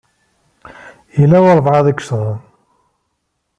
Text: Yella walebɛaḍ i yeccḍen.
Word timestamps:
Yella 1.19 1.39
walebɛaḍ 1.43 1.85
i 1.87 1.91
yeccḍen. 1.93 2.39